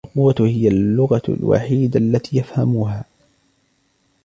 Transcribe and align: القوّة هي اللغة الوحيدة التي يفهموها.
القوّة 0.05 0.35
هي 0.39 0.67
اللغة 0.67 1.21
الوحيدة 1.29 1.99
التي 1.99 2.37
يفهموها. 2.37 3.05